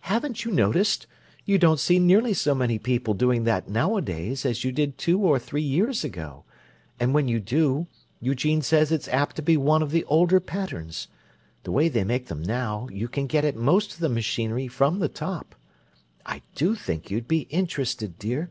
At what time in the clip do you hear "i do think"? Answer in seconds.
16.24-17.08